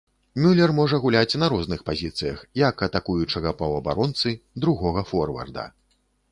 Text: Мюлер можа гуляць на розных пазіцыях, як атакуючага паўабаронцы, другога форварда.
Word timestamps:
Мюлер 0.43 0.71
можа 0.77 0.99
гуляць 1.03 1.37
на 1.43 1.49
розных 1.53 1.83
пазіцыях, 1.89 2.41
як 2.63 2.75
атакуючага 2.89 3.55
паўабаронцы, 3.61 4.35
другога 4.67 5.09
форварда. 5.15 5.71